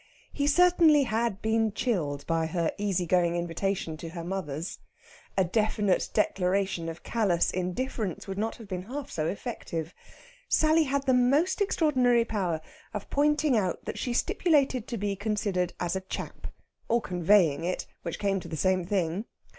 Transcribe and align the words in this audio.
He 0.33 0.47
certainly 0.47 1.03
had 1.03 1.43
been 1.43 1.73
chilled 1.73 2.25
by 2.25 2.47
her 2.47 2.71
easy 2.79 3.05
going 3.05 3.35
invitation 3.35 3.97
to 3.97 4.09
her 4.09 4.23
mother's. 4.23 4.79
A 5.37 5.43
definite 5.43 6.09
declaration 6.11 6.89
of 6.89 7.03
callous 7.03 7.51
indifference 7.51 8.27
would 8.27 8.39
not 8.39 8.55
have 8.55 8.67
been 8.67 8.81
half 8.81 9.11
so 9.11 9.27
effective. 9.27 9.93
Sally 10.49 10.85
had 10.85 11.05
the 11.05 11.13
most 11.13 11.61
extraordinary 11.61 12.25
power 12.25 12.61
of 12.95 13.11
pointing 13.11 13.55
out 13.55 13.85
that 13.85 13.99
she 13.99 14.11
stipulated 14.11 14.87
to 14.87 14.97
be 14.97 15.15
considered 15.15 15.71
as 15.79 15.95
a 15.95 16.01
chap; 16.01 16.47
or 16.87 16.99
conveying 16.99 17.63
it, 17.63 17.85
which 18.01 18.17
came 18.17 18.39
to 18.39 18.47
the 18.47 18.57
same 18.57 18.83
thing. 18.83 19.25